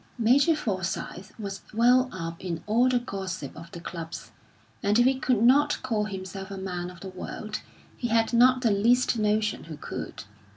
[0.17, 4.31] Major Forsyth was well up in all the gossip of the clubs,
[4.81, 7.61] and if he could not call himself a man of the world,
[7.95, 10.23] he had not the least notion who could.